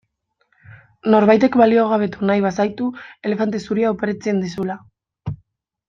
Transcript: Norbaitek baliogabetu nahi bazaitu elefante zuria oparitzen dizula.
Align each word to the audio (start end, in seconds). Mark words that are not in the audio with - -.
Norbaitek 1.15 1.57
baliogabetu 1.63 2.27
nahi 2.31 2.43
bazaitu 2.47 2.89
elefante 3.31 3.63
zuria 3.67 3.93
oparitzen 3.97 4.45
dizula. 4.47 4.81